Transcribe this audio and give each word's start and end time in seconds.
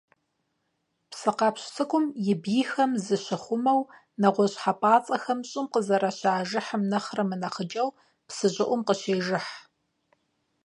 Псыкъэпщ 1.11 1.63
цӀыкӀум, 1.73 2.05
и 2.31 2.33
бийхэм 2.41 2.91
зыщихъумэу, 3.05 3.81
нэгъуэщӀ 4.21 4.57
хьэпӀацӀэхэм 4.63 5.39
щӀым 5.49 5.65
къызэрыщажыхьым 5.71 6.83
нэхърэ 6.91 7.23
мынэхъыкӀэу 7.29 7.89
псы 8.27 8.47
щӀыӀум 8.53 8.81
къыщежыхь. 8.87 9.53